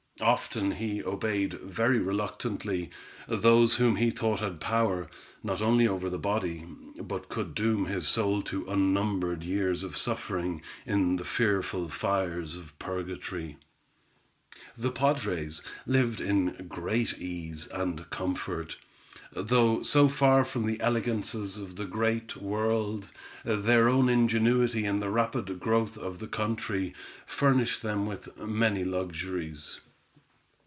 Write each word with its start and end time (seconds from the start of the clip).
Often 0.19 0.73
he 0.73 1.03
obeyed 1.03 1.55
very 1.55 1.97
reluctantly, 1.97 2.91
those 3.27 3.77
whom 3.77 3.95
he 3.95 4.11
thought 4.11 4.39
had 4.39 4.59
power, 4.61 5.09
not 5.41 5.63
only 5.63 5.87
over 5.87 6.11
the 6.11 6.19
body, 6.19 6.63
but 7.01 7.27
could 7.27 7.55
doom 7.55 7.87
his 7.87 8.07
soul 8.07 8.43
to 8.43 8.69
unnumbered 8.69 9.41
years 9.41 9.81
of 9.81 9.97
suffering, 9.97 10.61
in 10.85 11.15
the 11.15 11.25
fearful 11.25 11.89
fires 11.89 12.55
of 12.55 12.77
purgatory. 12.77 13.57
The 14.77 14.91
padres 14.91 15.63
lived 15.87 16.21
in 16.21 16.67
great 16.69 17.17
ease 17.17 17.65
and 17.69 18.07
comfort; 18.11 18.77
though 19.33 19.81
so 19.81 20.07
far 20.07 20.45
from 20.45 20.67
the 20.67 20.79
elegances 20.81 21.57
of 21.57 21.77
the 21.77 21.85
great 21.87 22.35
world, 22.37 23.09
their 23.43 23.89
own 23.89 24.07
ingenuity 24.07 24.85
and 24.85 25.01
the 25.01 25.09
rapid 25.09 25.59
growth 25.59 25.97
of 25.97 26.19
the 26.19 26.27
country, 26.27 26.93
furnished 27.25 27.81
them 27.81 28.05
with 28.05 28.37
many 28.37 28.83
luxuries. 28.85 29.79